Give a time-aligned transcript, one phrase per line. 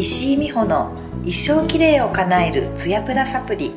[0.00, 3.70] 石井美穂の一生きれいを叶えるツヤプラサプリ。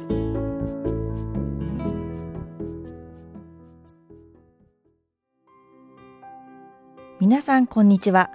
[7.20, 8.32] 皆さんこんにちは。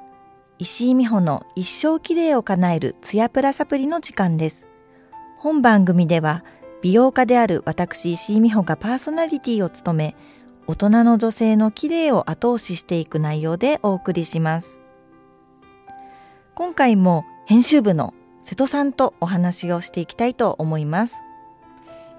[0.58, 4.66] 石井美穂の一生きれいを叶えるツヤプラサプリの時間です。
[5.38, 6.44] 本番組では
[6.82, 10.16] 美容家である私石井美穂がパーソナリティを務め
[10.66, 14.78] 大人の女性の綺麗を後押ししていく内容でお送りします。
[16.54, 18.12] 今回も編集部の
[18.42, 21.16] 瀬戸さんとお話をしていきたいと思います。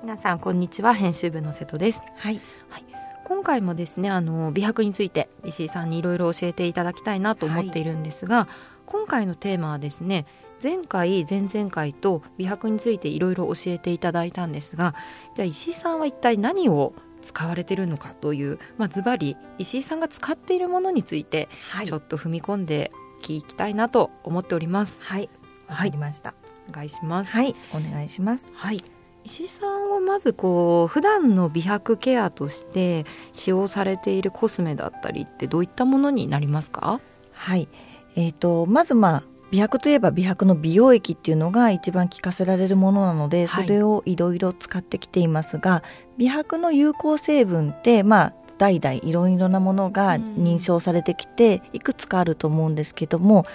[0.02, 0.96] 皆さんこんにちは。
[0.96, 2.02] 編集部の瀬戸です。
[2.16, 2.86] はい、はい、
[3.26, 8.48] 今回もですねあの美白について石井さんにいろいろ教えていただきたいなと思っているんですが、はい、
[8.88, 10.26] 今回のテーマはですね
[10.64, 14.96] 前回前々回と美白についていろいろ教えていただいたんですが
[15.36, 21.50] じゃあ石井さんは一体何を使われてるのかという、まあ、ズバリ石井さんが使っているものについて
[21.86, 24.98] ちょっと踏み込んで聞きたいなと思っております。
[25.02, 25.30] はい、
[25.68, 26.34] はい、りました。
[26.70, 27.32] お願いします。
[27.32, 28.46] はい、お願いします。
[28.54, 28.84] はい。
[29.26, 37.02] 石井さんはまずこう普段の美白ケアとして使用されているコスメだったりってどういったものになりますか？
[37.32, 37.68] はい
[38.16, 45.84] えーと、まずまあ美白といえば美白の美容液っていうのが一番効かせられるものなので、それをいろいろ使ってきていますが
[46.18, 53.46] 美白の有効成分ってまあ代々いろいろなものが認証されてきて、いくつかあると思うんですけども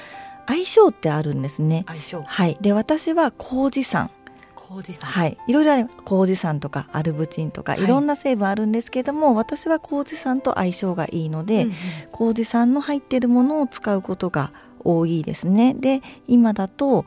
[0.46, 1.84] 相性ってあるんですね。
[1.86, 2.58] 相性はい。
[2.60, 4.10] で私は麹酸
[4.56, 5.36] 麹酸はい。
[5.46, 11.74] いろいろある麹酸とかアルブチンとか、い、ろんな成分あるんですけども私は麹酸と相性がいいので、うんうん、
[12.10, 15.74] 麹酸の入っているものを使うことが多いですね。
[15.74, 17.04] で今だと、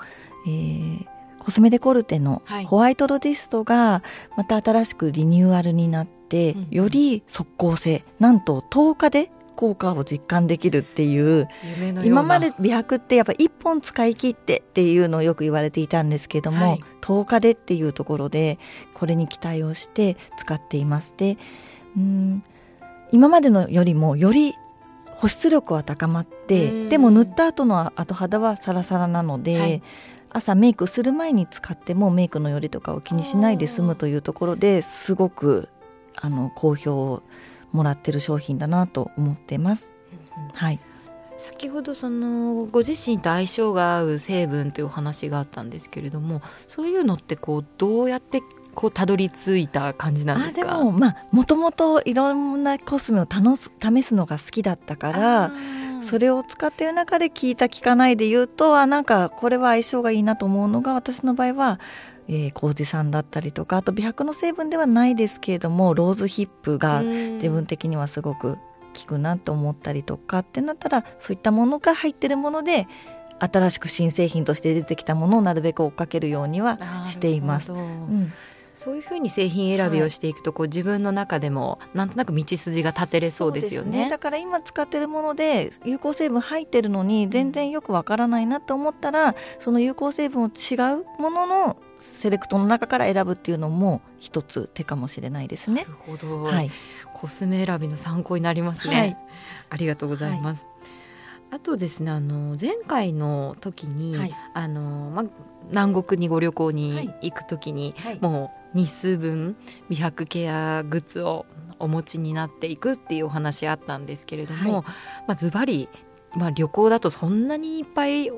[0.48, 1.06] えー、
[1.40, 4.04] コスメデコルテのホワイトロジストが
[4.36, 11.50] また新しくリニューアルになって、より即効性なんと10日で効果を実感できるっていう
[12.06, 18.60] 今まで美白ってやっぱ1本使い切ってっていうのをよく言われていたんですけども、はい、10日でっていうところで
[18.94, 21.16] これに期待をして使っています。
[21.18, 21.38] で
[21.98, 22.44] うん
[23.12, 24.54] 今までのよりもより
[25.06, 29.82] 保湿力は高まってでも塗った後の後肌はサラサラなので、はい
[30.30, 35.70] 朝メイクする前に使ってもメイクのよりとかを気にしないで済むというところですごく
[36.16, 37.24] あの好評を
[37.72, 39.94] もらってる商品だなと思ってます。
[40.54, 40.80] はい。
[41.38, 48.42] 先ほどそのご自身と相性が合う成分というお話があったんですけれどもそういうのってこうどうやって
[48.74, 50.62] こうたどり着いた感じなんですか？
[50.80, 55.52] でもまあもともといろんなコスメを試す試すのが好きだったから
[56.02, 61.80] それを使っている中で聞いた聞かないで言うとあなんかこれは相性がいいなと思うのが私の場合は、
[62.28, 68.58] えー、麹酸だったりとかあと美白の成分ではないですけれどもローズヒップが自分的にはすごく
[68.96, 72.88] 効くなと思ったりとかってなったらそういったものが入ってるもので
[73.40, 77.74] 新しく新製品として出てきたものをなるべく追っかけるようにはしています。
[77.74, 78.34] うん
[78.78, 95.82] そういうふうに製品選びをしていくと、こう自分の中でもなんとなく道筋が立てれそうですよね、ね、だから今使ってるもので有効成分入ってるのに全然よくわからないなと思ったらその有効成分を違うもののセレクトの中から選ぶっていうのも一つ手かもしれないですね。
[95.82, 96.70] なるほど、はい、
[97.16, 99.00] コスメ選びの参考になりますね。
[99.00, 99.18] はい、
[99.72, 100.62] ありがとうございます。
[100.62, 100.77] はい
[101.50, 105.26] あとですねあの前回の時に、はい、あのま
[105.70, 109.56] 南国にご旅行に行く時に、はい、もう日数分
[109.90, 111.46] 美白ケアグッズを
[111.80, 114.84] お持ちになっていくっていうお話あったんですけれども、はい、
[115.28, 115.90] まあ、ズバリ、
[116.36, 118.32] まあ、旅行だとそんなにいっぱい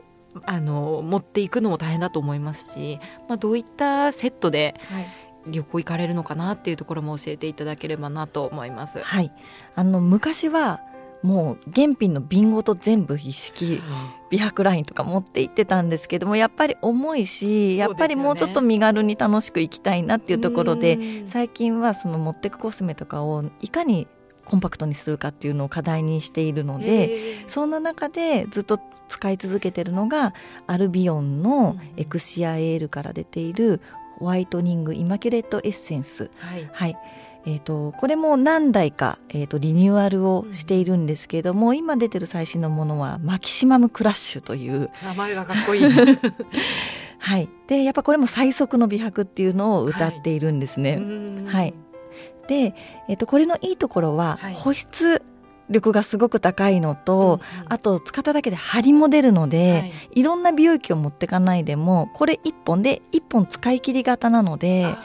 [0.45, 4.75] あの持っていくのも大変だと思いますし、まあ、どういったセットで、
[5.47, 8.99] 旅行行かれるのかなっていうところも教えていただければなと思います。
[8.99, 9.31] はい、
[9.75, 10.81] あの昔は
[11.21, 13.81] もう原品の瓶ごと全部一式
[14.29, 24.07] 美白ラインとか持って行ってたんですけどもやっぱり重いし、やっぱりもうちょっと身軽に楽しく行きたいなっていうところで最近はその持ってくコスメとかをいかに
[24.45, 30.33] コンパクトにするかっていうのを課題にしているのでそんな中でずっと使い続けてるのが
[30.67, 33.81] アルビオンのエクシアエールから出ている
[34.17, 36.29] ホワイトニングイマキュレットエッセンス。
[36.37, 36.97] はい、はい
[37.45, 44.89] えーと、これも何台か、えーと、リニューアルをしているんですけれども、うん、今出てる最新のものはマキシマムクラッシュという。
[45.03, 45.83] 名前がかっこいい
[47.21, 50.95] はい、でやっぱこれも最速の美白っていうのを歌っているんですね。
[50.95, 51.73] はい、はい、
[52.47, 52.75] で、
[53.09, 55.21] えーと、これのいいところは、はい、保湿
[55.69, 64.95] 力がすごく高いのと、うんうん、あと使っただけで張りも出るので、はい、いろんな美容液を持ってかないでもこれ1本で1本使い切り型なので。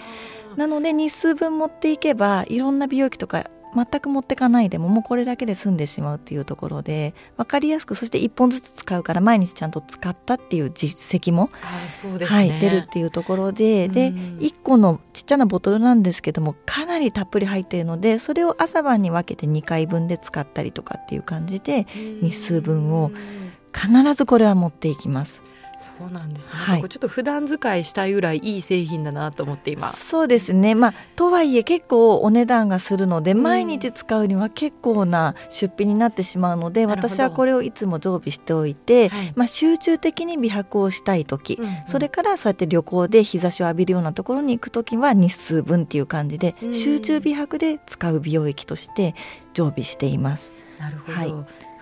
[0.56, 11.50] なので日数分持っていけばいろんな美容液とか全く持ってかないでももうこれだけで済んでしまうっていうところで分かりやすくそして1本ずつ使うから毎日ちゃんと使ったっていう実績も、
[12.20, 21.86] ね、はい、出るっていうところで、で1個のちっちゃなボトルなんですけどもかなりたっぷり入っているのでそれを朝晩に分けて2回分で使ったりとかっていう感じで
[22.22, 23.10] 日数分を
[23.74, 25.42] 必ずこれは持っていきます。
[25.98, 29.92] そうなんですね、はい、ちょっと普段使いしたいぐらいいい製品だなと思って今。
[29.92, 30.74] そうですね。
[30.74, 49.14] まあとはいえ結構お値段がするので、うん、毎日使うには結構な出費になってしまうので私はこれをいつも常備しておいて、はい、まあ、集中的に美白をしたい時、うんうん、それからそうやって旅行で日差しを浴びるようなところに行く時は日数分っていう感じで、うん、集中美白で使う美容液として
[49.52, 50.52] 常備しています。
[50.78, 51.34] なるほど、はい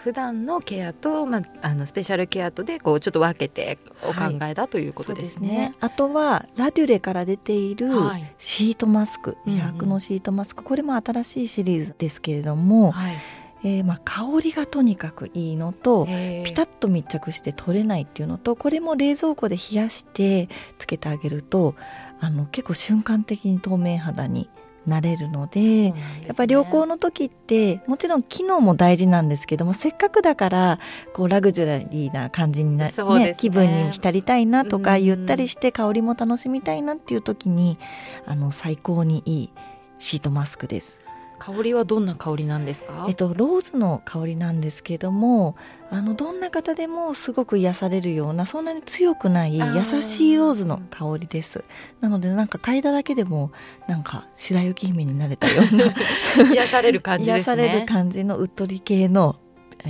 [0.02, 5.48] 普段のケアと、まあ、あのスペシャルケアとでこうちょっと分けてお考えだということですね。
[5.48, 5.74] はい、ね。
[5.80, 7.90] あとはラデュレから出ている
[8.38, 13.16] シートマスク、美白のシートマスク、これも新しいシリーズですけれども、はい。
[13.64, 21.76] えー、まあ香りがとにかくいいのとピタッと密着して取れないっていうのとこれも冷蔵庫で冷やしてつけてあげると
[22.18, 24.50] あの結構瞬間的に透明肌に
[24.86, 25.94] なれるので、ね、
[26.26, 30.78] やっぱり旅行の時ってもちろん機能も大事なんですけどもせっかくだから
[31.14, 32.90] こうラグジュアリーな感じにな、ね。
[33.26, 37.78] ね、気分に浸りたいなとか、ゆったりして香りも楽しみたいなっていう時に
[38.26, 39.50] あの最高にいい
[39.98, 41.00] シートマスクです。
[41.44, 43.06] 香りはどんな香りなんですか？
[43.08, 45.56] えっとローズの香りなんですけども
[45.90, 49.64] あのどんな方でもすごく癒されるようなそんなに強くない優
[50.02, 51.64] しいローズの香りです。
[52.00, 53.50] なのでなんか嗅いだだけでも
[53.88, 55.84] なんか白雪姫になれたような。
[56.54, 57.40] 癒される感じですね。
[57.42, 59.36] 癒される感じのうっとり系の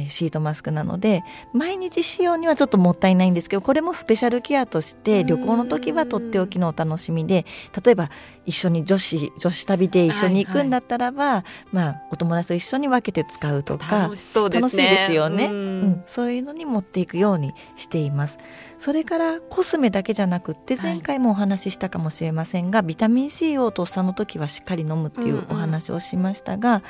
[0.09, 1.23] シートマスクなので
[1.53, 7.45] 毎日使用にはちょっともったいないんですけどこれもスペシャルケアとして旅行の時はとっておきのお楽しみで
[7.85, 8.11] 例えば
[8.45, 18.39] 一緒に女子女子旅で一緒に行くんだったらば、はいはい、まあ、お友達と一緒に分けて使うとか楽しそうです、ね、楽しいですよね、うん、そういうのに持っていくようにしています。
[18.79, 26.83] それからコスメだけじゃなくって前回もお話ししたかもしれませんが、はい、ビタミン C をとっさの時はしっかり飲むっていうお話をしましたが、うんうん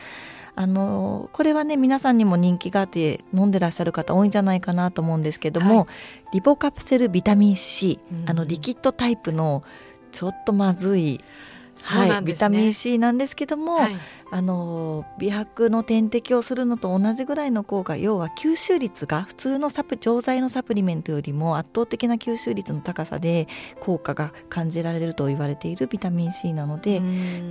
[0.54, 5.87] あのこれはね皆さんにも人気があって飲んでらっしゃる方多いんじゃないかなと思うんですけども、はい、
[6.34, 9.64] リボカプセルビタミン C、うん、あのリキッドタイプの
[10.12, 11.20] ちょっとまずい
[11.84, 13.96] はい、ビタミン C なんですけども、はい、
[14.31, 23.49] あの美白の点滴をするのと同じぐらいの効果要は吸収率が普通のサプ錠剤のサプリメントよりも圧倒的な吸収率の高さで
[23.81, 27.02] 効果が感じられると言われているビタミン C なので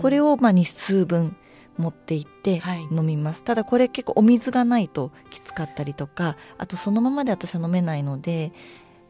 [0.02, 1.36] これをまあ日数分
[1.82, 2.62] 持って行って
[2.92, 8.54] 飲みます、はい、ただこれ結構お水がないときつかったりとかあとそのままで私は飲めないので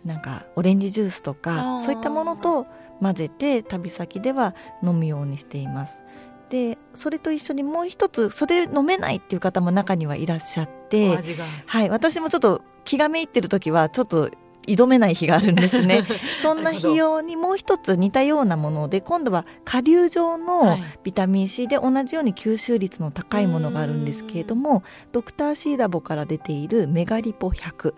[0.05, 2.65] なんかオレンジジュースとかそういったものと
[3.01, 6.03] 混ぜて旅先では飲むようにしています。
[6.49, 11.17] でそれと一緒にもう一つそれ飲めないっていう方も中にはいらっしゃって
[11.65, 11.89] はい。
[11.89, 14.29] 私もちょっと気がめいってる時はちょっと
[14.67, 16.05] 挑めない日があるんですね。
[16.41, 27.93] そんな日用にもう一つ似たようなもので今度は顆粒状のビタミン C で同じように吸収率の高いものがあるんですけれどもドクター C ラボから出ているメガリポ100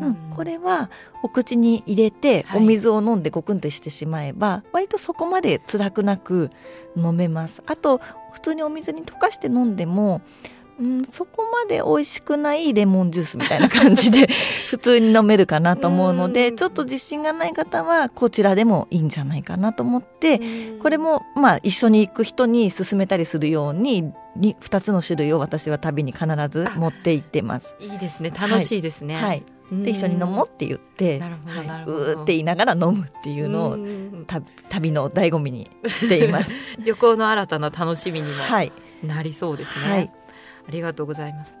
[0.00, 0.90] うん、これは
[1.22, 6.50] お口に入れてお水を飲んでゴクンとしてしまえば、はい、割とそこまで辛くなく
[6.96, 7.62] 飲めます。
[7.66, 8.00] あと
[8.32, 10.22] 普通にお水に溶かして飲んでも
[10.80, 14.28] うん、そこまで美味しくないレモンジュースみたいな感じで
[14.70, 20.40] 普通に飲めるかなと思うのでちょっと自信がない方はこちらでもいいんじゃないかなと思って
[20.82, 27.76] これもまあ一緒に行く人に勧めたりするように2つの種類を私は旅に必ず持って行ってます。
[27.78, 28.30] いいですね。
[28.30, 29.44] 楽しいですね、はい、はい。
[29.72, 33.78] で一緒に飲もうって言ってはい、うーって言いながら飲むっていうのを
[34.68, 36.52] 旅の醍醐味にしています。
[36.84, 38.34] 旅行の新たな楽しみにも
[39.04, 40.12] なりそうですね、はい
[40.66, 41.54] ありがとうございます。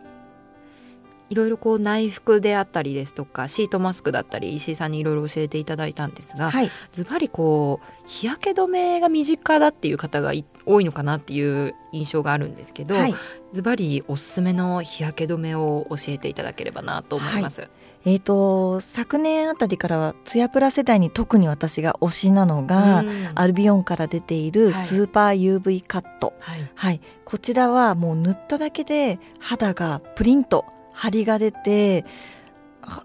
[1.30, 10.32] いろいろこう内服であったりですとかシートマスクだったり石井さんにいろいろ教えていただいたんですが、はい、ずばりこう日焼け止めが身近だっていう方が
[10.66, 12.96] 多いのかなっていう印象があるんですけど、
[13.52, 17.60] ずばりおすすめの日焼け止めを教えていただければなと思います。
[17.60, 17.70] はい、
[18.06, 32.06] えーと、昨年あたりからはツヤプラ世代に特に私が推しなのが、うん、アルビオンから出ているスーパー UV カット、はい、はい、こちらはもう塗っただけで肌がプリント張りが出て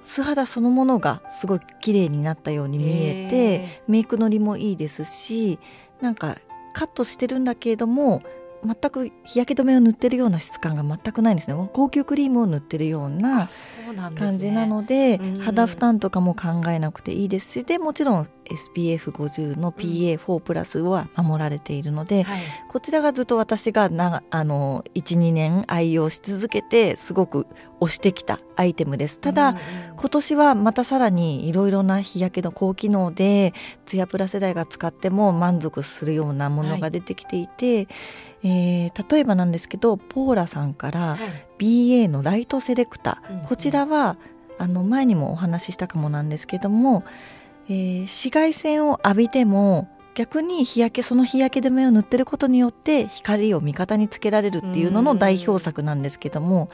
[0.02, 5.60] 素肌そのものがすごい綺麗になったように見えてメイクのりもいいですし
[6.02, 6.38] なんか
[6.74, 8.24] カットしてるんだけれども
[8.66, 11.70] 全く日焼け止めを塗ってるような質感が全くないんですね。
[11.74, 13.48] 高級クリームを塗ってるような
[14.16, 27.48] 感じなので、ね、肌負担とかも考えなくていいですしでもちろん SPF50 の PA4 プラスは守られているので、はい、こちらがずっと私がなあの12年愛用し続けてすごく
[27.82, 29.20] 推してきたアイテムです。
[29.20, 29.62] ただ、うんうん、
[29.98, 33.54] 今年はまたさらにいろいろな日焼けの高機能で
[33.86, 37.88] ツヤプラ世代が使っても満足するようなものが出てきていて、はい、
[38.44, 41.18] えー、例えばなんですけどポーラさんから
[41.60, 44.18] BA のライトセレクター、はい、こちらは
[44.58, 47.04] あの前にもお話ししたかもなんですけども
[47.68, 56.70] えー、紫外線を浴びても逆に日焼けその日焼け止めを塗ってることによって光を味方につけられるっていうのの代表作なんですけども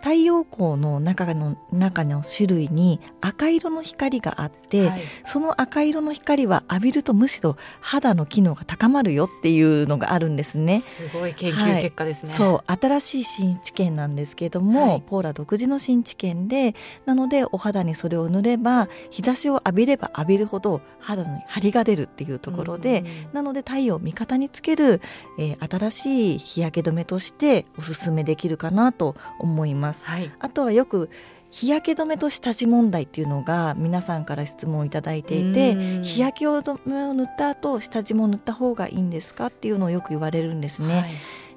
[0.00, 10.80] 太陽光の中の中の種類に赤色の光があって、はい、その赤色の光は浴びるとむしろ肌の機能が高まるよっていうのがあるんですね。
[10.80, 12.30] すごい研究結果ですね。
[12.30, 25.00] はい、そう新しい新知見なんですけども、はい、ポーラ独自の新知見でなのでお肌にそれを塗れば日差しを浴びれば浴びるほど肌に張りが出るっていうところで、なので太陽を味方につける、
[25.38, 29.80] えー、新しい日焼け止めとしておすすめできるかなと思います。
[29.80, 31.10] ます、はい、あとはよく
[31.50, 41.00] 日焼け止めと下地問題っていうのが皆さんから質問をいただいていて日焼け止めを塗った後下地も塗った方がいいんですかっていうのをよく言われるんですね。
[41.00, 41.10] はい、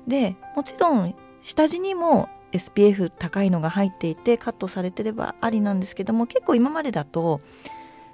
[0.07, 1.13] でもちろん
[1.43, 7.41] 下地にも SPF 高いのが入っていてカットされてればありなんですけども結構今までだと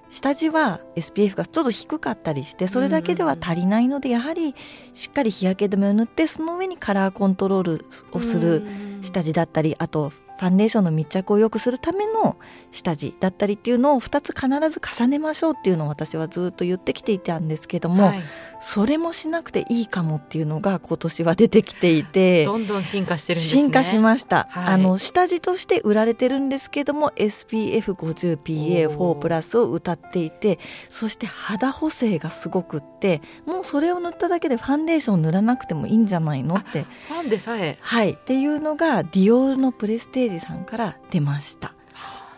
[0.09, 4.55] 下地は SPF がちょっと低かったりしてそれだけでは足りないのでやはり
[4.93, 8.63] しっかり日焼け止めを塗ってその上にカラーコントロールをする
[9.01, 12.37] 下地だったりあとファンデーションの密着を良くするための
[12.71, 18.23] 下地だったりっていうのを2つ必ず重ねましょうっていうのを私はずっと言ってきていたんですけども、はい、
[18.61, 23.61] それもしなくていいかもっていうのが今年は出てきていてどんどん進化してるんですね。
[23.61, 36.55] 進化しました、はい、あの下地として売られてるんですけども SPF50PA4 プラスを歌っていてそして肌補正がすごくってもうそれを塗っただけでファンデーション塗らなくてもいいんじゃないの？
[36.55, 36.85] って。
[37.07, 37.77] ファンでさえ。
[37.81, 38.11] はい。
[38.11, 41.73] っていうのがディオールのプレステージさんから出ました。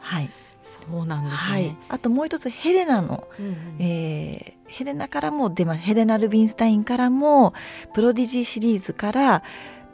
[0.01, 0.29] はい
[0.63, 7.53] そうなんですね、はい、あともう一つヘレナの、うんうん、えー、ヘレナからも出まヘレナ・ルビンスタインからも
[7.93, 9.43] プロディジーシリーズから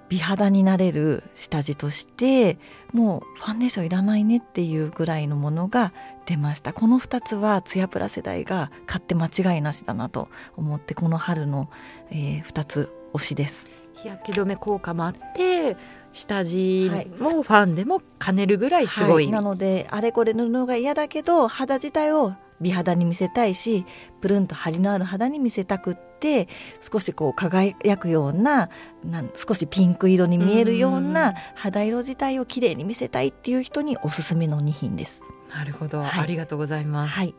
[0.10, 2.58] 美肌になれる下地として
[2.94, 5.92] もうファンデーションいらないねっていうぐらいのものが
[6.26, 6.72] 出ました。
[6.74, 11.70] この2つはツヤプラ世代が買って間違いなしだなと思ってこの春の、
[12.10, 13.70] えー、2つ推しです
[14.02, 15.78] 日焼け止め効果もあって
[16.14, 16.90] 下地
[17.20, 23.86] もファンでも兼ねるぐらいすごい、はい、なのであれこれ塗るのが嫌だけど肌自体を美肌に見せたいし
[24.22, 26.48] プルンと張りのある肌に見せたくって
[26.82, 28.70] 少しこう輝くような
[29.04, 35.22] なん少しピンク色に見えるような肌色自体をきれいに見せたいっていう人におすすめの2品です。
[35.50, 37.14] なるほど、はい、ありがとうございます。
[37.14, 37.36] はい、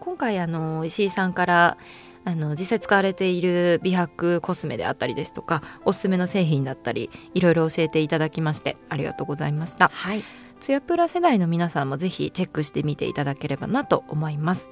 [0.00, 1.76] 今回あの石井さんから
[2.24, 9.88] あの実際使われている美白コスメであったりですとかおすすめの製品だったりいろいろ教えていただきましてありがとうございました。
[9.88, 10.22] はい。
[10.60, 14.70] ツヤプラ世代の皆さんもぜひチェックしてみていただければなと思います。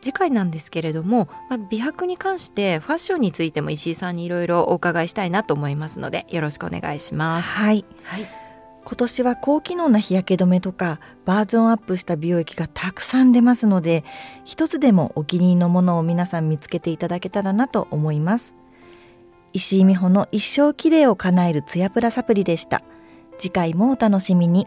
[0.00, 7.48] 次回なんですけれども、まあ、美白に関してファッションについても石井さんにいろいろお伺いしたいなと思いますのでよろしくお願いします。
[7.48, 8.47] はい、はい
[8.88, 14.02] 今年は高機能な日焼け止めとかバージョンアップした美容液がたくさん出ますので
[14.46, 18.54] 一つでもお気に入りのものを皆さん見つけていただけたらなと思います。
[19.52, 22.82] 石井美穂の一生きれいを叶えるツヤプラサプリでした。
[23.36, 24.66] 次回もお楽しみに。